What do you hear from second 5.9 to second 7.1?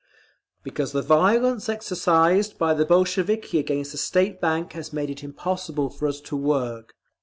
for us to work.